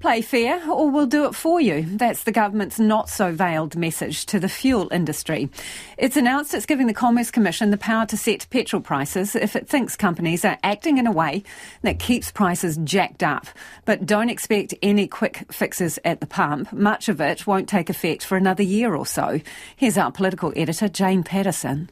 Play 0.00 0.22
fair 0.22 0.62
or 0.66 0.90
we'll 0.90 1.04
do 1.04 1.26
it 1.26 1.34
for 1.34 1.60
you. 1.60 1.82
That's 1.82 2.22
the 2.22 2.32
government's 2.32 2.80
not 2.80 3.10
so 3.10 3.32
veiled 3.32 3.76
message 3.76 4.24
to 4.26 4.40
the 4.40 4.48
fuel 4.48 4.88
industry. 4.90 5.50
It's 5.98 6.16
announced 6.16 6.54
it's 6.54 6.64
giving 6.64 6.86
the 6.86 6.94
Commerce 6.94 7.30
Commission 7.30 7.70
the 7.70 7.76
power 7.76 8.06
to 8.06 8.16
set 8.16 8.46
petrol 8.48 8.80
prices 8.80 9.36
if 9.36 9.54
it 9.56 9.68
thinks 9.68 9.96
companies 9.96 10.42
are 10.42 10.56
acting 10.62 10.96
in 10.96 11.06
a 11.06 11.12
way 11.12 11.42
that 11.82 11.98
keeps 11.98 12.30
prices 12.30 12.78
jacked 12.78 13.22
up. 13.22 13.46
But 13.84 14.06
don't 14.06 14.30
expect 14.30 14.72
any 14.82 15.06
quick 15.06 15.44
fixes 15.52 15.98
at 16.02 16.20
the 16.20 16.26
pump. 16.26 16.72
Much 16.72 17.10
of 17.10 17.20
it 17.20 17.46
won't 17.46 17.68
take 17.68 17.90
effect 17.90 18.24
for 18.24 18.38
another 18.38 18.62
year 18.62 18.96
or 18.96 19.04
so. 19.04 19.42
Here's 19.76 19.98
our 19.98 20.10
political 20.10 20.54
editor, 20.56 20.88
Jane 20.88 21.22
Patterson. 21.24 21.90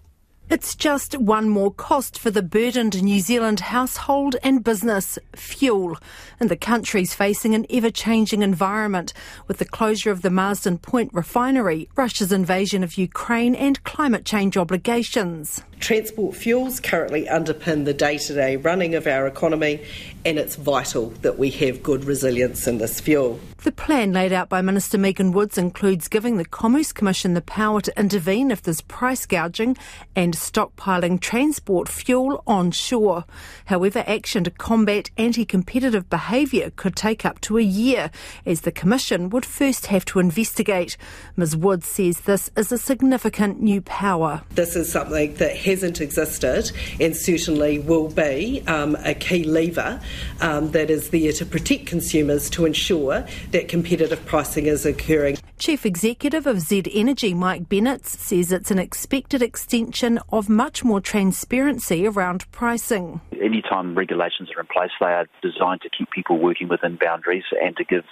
It's 0.51 0.75
just 0.75 1.15
one 1.19 1.51
more 1.51 1.71
cost 1.71 2.19
for 2.19 2.30
the 2.30 2.43
burdened 2.43 3.03
New 3.03 3.21
Zealand 3.21 3.61
household 3.61 4.37
and 4.43 4.65
business 4.65 5.19
fuel. 5.37 5.98
And 6.41 6.48
the 6.48 6.57
country's 6.57 7.12
facing 7.12 7.55
an 7.55 7.67
ever 7.69 7.91
changing 7.91 8.41
environment 8.41 9.12
with 9.47 9.59
the 9.59 9.66
closure 9.66 10.11
of 10.11 10.23
the 10.23 10.30
Marsden 10.30 10.79
Point 10.79 11.12
refinery, 11.12 11.91
Russia's 11.97 12.33
invasion 12.33 12.83
of 12.83 12.97
Ukraine, 12.97 13.55
and 13.55 13.84
climate 13.84 14.25
change 14.25 14.56
obligations. 14.56 15.61
Transport 15.80 16.34
fuels 16.34 16.80
currently 16.80 17.27
underpin 17.27 17.84
the 17.84 17.95
day 17.95 18.19
to 18.19 18.34
day 18.34 18.56
running 18.56 18.95
of 18.95 19.06
our 19.06 19.27
economy, 19.27 19.84
and 20.24 20.38
it's 20.38 20.56
vital 20.56 21.10
that 21.23 21.38
we 21.38 21.50
have 21.50 21.82
good 21.82 22.05
resilience 22.05 22.66
in 22.66 22.78
this 22.78 23.00
fuel. 23.00 23.41
The 23.64 23.73
plan 23.73 24.12
laid 24.12 24.33
out 24.33 24.48
by 24.48 24.62
Minister 24.62 24.98
Megan 24.98 25.33
Woods 25.33 25.59
includes 25.59 26.06
giving 26.06 26.36
the 26.36 26.45
Commerce 26.45 26.92
Commission 26.92 27.34
the 27.34 27.41
power 27.41 27.80
to 27.80 28.00
intervene 28.00 28.52
if 28.52 28.62
there's 28.62 28.83
price 28.83 29.27
gouging 29.27 29.77
and 30.14 30.34
stockpiling 30.34 31.20
transport 31.20 31.88
fuel 31.88 32.42
on 32.47 32.70
shore. 32.70 33.24
However, 33.64 34.05
action 34.06 34.45
to 34.45 34.50
combat 34.50 35.10
anti 35.16 35.45
competitive 35.45 36.08
behaviour 36.08 36.70
could 36.77 36.95
take 36.95 37.24
up 37.24 37.41
to 37.42 37.58
a 37.58 37.62
year, 37.62 38.10
as 38.47 38.60
the 38.60 38.70
Commission 38.72 39.28
would 39.30 39.45
first 39.45 39.86
have 39.86 40.05
to 40.06 40.20
investigate. 40.20 40.97
Ms 41.36 41.56
Woods 41.56 41.86
says 41.86 42.20
this 42.20 42.50
is 42.56 42.70
a 42.70 42.78
significant 42.78 43.60
new 43.60 43.81
power. 43.83 44.42
This 44.50 44.77
is 44.77 44.91
something 44.91 45.34
that 45.34 45.56
hasn't 45.69 46.00
existed 46.00 46.72
and 46.98 47.14
certainly 47.14 47.78
will 47.78 48.08
be 48.08 48.62
um, 48.66 48.97
a 49.05 49.12
key 49.12 49.44
lever 49.44 50.00
um, 50.41 50.70
that 50.72 50.88
is 50.88 51.10
there 51.10 51.33
to 51.33 51.44
protect 51.44 51.84
consumers 51.84 52.48
to 52.48 52.64
ensure 52.64 53.27
that 53.50 53.69
competitive 53.69 54.25
pricing 54.25 54.64
is 54.66 54.86
occurring. 54.86 55.36
Chief 55.58 55.84
Executive 55.84 56.47
of 56.47 56.60
Z 56.60 56.84
Energy, 56.94 57.34
Mike 57.34 57.69
Bennett, 57.69 58.06
says 58.06 58.50
it's 58.50 58.70
an 58.70 58.78
expected 58.78 59.42
extension 59.42 60.19
of 60.33 60.48
much 60.48 60.84
more 60.84 61.00
transparency 61.00 62.06
around 62.06 62.50
pricing. 62.50 63.20
Anytime 63.32 63.94
regulations 63.94 64.48
are 64.56 64.60
in 64.60 64.66
place, 64.66 64.91
they 65.00 65.06
are 65.06 65.27
designed 65.42 65.82
to 65.82 65.91
keep 65.91 66.10
people 66.10 66.38
working 66.38 66.69
within 66.69 66.97
boundaries 67.00 67.44
and 67.62 67.77
to 67.77 67.84
give 67.84 68.05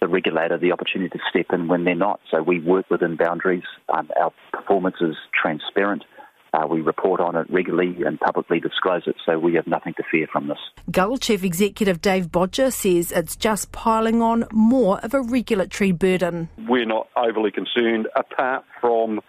the 0.00 0.08
regulator 0.08 0.56
the 0.58 0.72
opportunity 0.72 1.10
to 1.10 1.24
step 1.28 1.46
in 1.52 1.68
when 1.68 1.84
they're 1.84 1.94
not. 1.94 2.20
So 2.30 2.42
we 2.42 2.60
work 2.60 2.88
within 2.88 3.16
boundaries. 3.16 3.64
Um, 3.88 4.08
our 4.20 4.32
performance 4.52 4.96
is 5.00 5.16
transparent. 5.34 6.04
Uh, 6.52 6.66
we 6.66 6.80
report 6.80 7.20
on 7.20 7.36
it 7.36 7.46
regularly 7.50 7.96
and 8.04 8.18
publicly 8.18 8.58
disclose 8.60 9.02
it, 9.06 9.16
so 9.24 9.38
we 9.38 9.54
have 9.54 9.66
nothing 9.66 9.94
to 9.94 10.02
fear 10.10 10.26
from 10.32 10.48
this. 10.48 10.58
Gull 10.90 11.16
Chief 11.16 11.44
Executive 11.44 12.00
Dave 12.00 12.32
Bodger 12.32 12.70
says 12.70 13.12
it's 13.12 13.36
just 13.36 13.70
piling 13.72 14.20
on 14.20 14.46
more 14.52 14.98
of 15.00 15.14
a 15.14 15.20
regulatory 15.20 15.92
burden. 15.92 16.48
We're 16.68 16.86
not 16.86 17.08
overly 17.16 17.52
concerned, 17.52 18.08
apart 18.16 18.64
from 18.80 19.20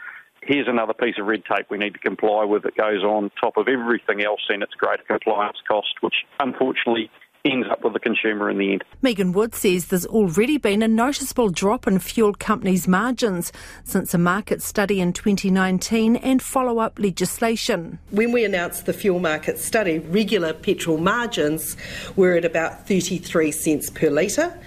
here's 0.44 0.68
another 0.68 0.94
piece 0.94 1.16
of 1.20 1.28
red 1.28 1.44
tape 1.46 1.68
we 1.70 1.78
need 1.78 1.94
to 1.94 2.00
comply 2.00 2.44
with 2.44 2.64
that 2.64 2.76
goes 2.76 3.04
on 3.04 3.30
top 3.40 3.58
of 3.58 3.68
everything 3.68 4.24
else 4.24 4.42
and 4.50 4.64
its 4.64 4.74
greater 4.74 5.04
compliance 5.04 5.58
cost, 5.68 5.94
which 6.02 6.16
unfortunately 6.40 7.12
ends 7.46 7.68
up 7.70 7.84
with 7.84 7.94
the 7.94 8.00
consumer 8.00 8.50
in 8.50 8.58
the 8.58 8.74
end. 8.74 8.84
Megan 9.02 9.32
Wood 9.32 9.56
says 9.56 9.88
there's 9.88 10.06
already 10.06 10.58
been 10.58 10.82
a 10.82 10.88
noticeable 10.88 11.50
drop 11.50 11.88
in 11.88 12.00
fuel 12.00 12.34
companies' 12.34 12.88
margins 12.88 13.52
since 13.84 14.14
a 14.14 14.18
market 14.18 14.62
study 14.62 15.02
in 15.02 15.14
2019 15.14 16.18
and 16.18 16.42
follow 16.42 16.80
up 16.80 17.00
legislation. 17.00 18.00
When 18.12 18.32
we 18.32 18.46
announced 18.46 18.86
the 18.86 18.94
fuel 18.94 19.20
market 19.20 19.58
study, 19.58 20.00
regular 20.00 20.54
petrol 20.54 20.98
margins 20.98 21.76
were 22.16 22.34
at 22.34 22.46
about 22.46 22.88
33 22.88 23.52
cents 23.52 23.90
per 23.90 24.10
litre. 24.10 24.58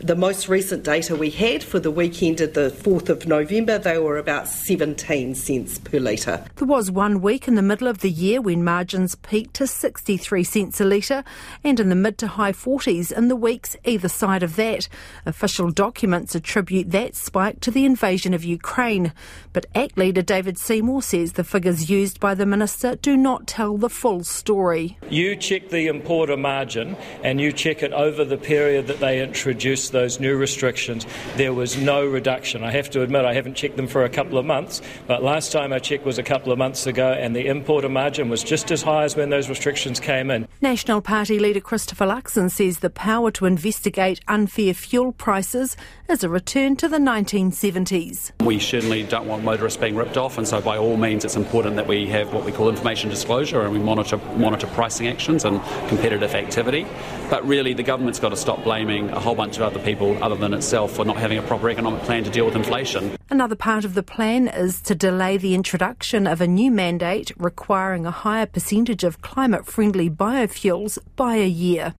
The 0.00 0.16
most 0.16 0.48
recent 0.48 0.82
data 0.82 1.14
we 1.14 1.30
had 1.30 1.62
for 1.62 1.78
the 1.78 1.90
weekend 1.90 2.40
of 2.40 2.54
the 2.54 2.70
4th 2.70 3.08
of 3.08 3.26
November, 3.26 3.78
they 3.78 3.98
were 3.98 4.18
about 4.18 4.48
17 4.48 5.34
cents 5.34 5.78
per 5.78 6.00
litre. 6.00 6.44
There 6.56 6.66
was 6.66 6.90
one 6.90 7.20
week 7.20 7.46
in 7.46 7.54
the 7.54 7.62
middle 7.62 7.86
of 7.86 7.98
the 7.98 8.10
year 8.10 8.40
when 8.40 8.64
margins 8.64 9.14
peaked 9.14 9.54
to 9.54 9.66
63 9.66 10.42
cents 10.42 10.80
a 10.80 10.84
litre 10.84 11.22
and 11.62 11.78
in 11.78 11.88
the 11.88 11.94
mid 11.94 12.21
to 12.22 12.28
high 12.28 12.52
40s 12.52 13.10
in 13.10 13.26
the 13.26 13.34
weeks 13.34 13.76
either 13.84 14.08
side 14.08 14.44
of 14.44 14.54
that. 14.54 14.88
Official 15.26 15.72
documents 15.72 16.36
attribute 16.36 16.92
that 16.92 17.16
spike 17.16 17.58
to 17.60 17.72
the 17.72 17.84
invasion 17.84 18.32
of 18.32 18.44
Ukraine. 18.44 19.12
But 19.52 19.66
ACT 19.74 19.98
leader 19.98 20.22
David 20.22 20.56
Seymour 20.56 21.02
says 21.02 21.32
the 21.32 21.42
figures 21.42 21.90
used 21.90 22.20
by 22.20 22.34
the 22.34 22.46
minister 22.46 22.94
do 22.94 23.16
not 23.16 23.48
tell 23.48 23.76
the 23.76 23.90
full 23.90 24.22
story. 24.22 24.96
You 25.10 25.34
check 25.34 25.70
the 25.70 25.88
importer 25.88 26.36
margin 26.36 26.96
and 27.24 27.40
you 27.40 27.52
check 27.52 27.82
it 27.82 27.92
over 27.92 28.24
the 28.24 28.36
period 28.36 28.86
that 28.86 29.00
they 29.00 29.20
introduced 29.20 29.90
those 29.90 30.20
new 30.20 30.36
restrictions, 30.36 31.04
there 31.36 31.52
was 31.52 31.76
no 31.76 32.06
reduction. 32.06 32.62
I 32.62 32.70
have 32.70 32.88
to 32.90 33.02
admit, 33.02 33.24
I 33.24 33.34
haven't 33.34 33.54
checked 33.54 33.76
them 33.76 33.88
for 33.88 34.04
a 34.04 34.08
couple 34.08 34.38
of 34.38 34.46
months, 34.46 34.80
but 35.08 35.24
last 35.24 35.50
time 35.50 35.72
I 35.72 35.80
checked 35.80 36.04
was 36.04 36.18
a 36.18 36.22
couple 36.22 36.52
of 36.52 36.58
months 36.58 36.86
ago, 36.86 37.12
and 37.12 37.34
the 37.34 37.46
importer 37.46 37.88
margin 37.88 38.28
was 38.28 38.44
just 38.44 38.70
as 38.70 38.82
high 38.82 39.02
as 39.02 39.16
when 39.16 39.30
those 39.30 39.48
restrictions 39.48 39.98
came 39.98 40.30
in. 40.30 40.46
National 40.60 41.00
Party 41.00 41.38
leader 41.38 41.60
Christopher 41.60 42.06
Luxon 42.12 42.50
says 42.50 42.80
the 42.80 42.90
power 42.90 43.30
to 43.30 43.46
investigate 43.46 44.20
unfair 44.28 44.74
fuel 44.74 45.12
prices 45.12 45.78
is 46.10 46.22
a 46.22 46.28
return 46.28 46.76
to 46.76 46.86
the 46.86 46.98
1970s. 46.98 48.32
We 48.44 48.58
certainly 48.58 49.02
don't 49.04 49.26
want 49.26 49.44
motorists 49.44 49.80
being 49.80 49.96
ripped 49.96 50.18
off, 50.18 50.36
and 50.36 50.46
so 50.46 50.60
by 50.60 50.76
all 50.76 50.98
means, 50.98 51.24
it's 51.24 51.36
important 51.36 51.76
that 51.76 51.86
we 51.86 52.06
have 52.08 52.34
what 52.34 52.44
we 52.44 52.52
call 52.52 52.68
information 52.68 53.08
disclosure 53.08 53.62
and 53.62 53.72
we 53.72 53.78
monitor 53.78 54.18
monitor 54.36 54.66
pricing 54.66 55.08
actions 55.08 55.46
and 55.46 55.62
competitive 55.88 56.34
activity. 56.34 56.86
But 57.30 57.46
really, 57.46 57.72
the 57.72 57.82
government's 57.82 58.20
got 58.20 58.28
to 58.28 58.36
stop 58.36 58.62
blaming 58.62 59.08
a 59.08 59.18
whole 59.18 59.34
bunch 59.34 59.56
of 59.56 59.62
other 59.62 59.80
people 59.80 60.22
other 60.22 60.36
than 60.36 60.52
itself 60.52 60.92
for 60.92 61.06
not 61.06 61.16
having 61.16 61.38
a 61.38 61.42
proper 61.42 61.70
economic 61.70 62.02
plan 62.02 62.24
to 62.24 62.30
deal 62.30 62.44
with 62.44 62.56
inflation. 62.56 63.16
Another 63.30 63.56
part 63.56 63.86
of 63.86 63.94
the 63.94 64.02
plan 64.02 64.48
is 64.48 64.82
to 64.82 64.94
delay 64.94 65.38
the 65.38 65.54
introduction 65.54 66.26
of 66.26 66.42
a 66.42 66.46
new 66.46 66.70
mandate 66.70 67.32
requiring 67.38 68.04
a 68.04 68.10
higher 68.10 68.44
percentage 68.44 69.02
of 69.02 69.22
climate 69.22 69.64
friendly 69.64 70.10
biofuels 70.10 70.98
by 71.16 71.36
a 71.36 71.48
year. 71.48 71.94